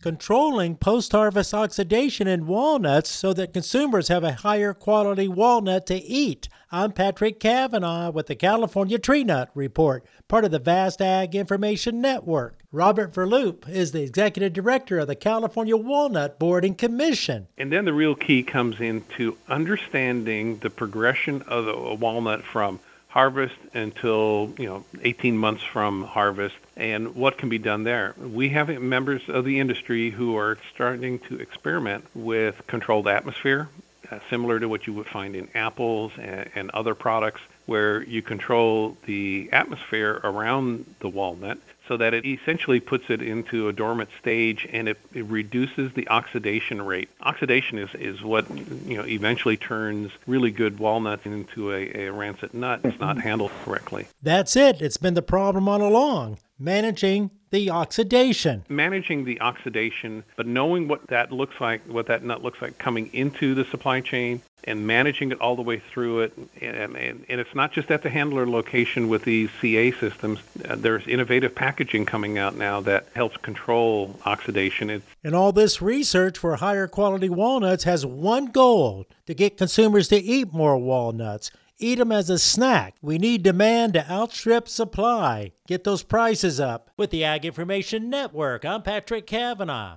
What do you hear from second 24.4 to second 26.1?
you know 18 months from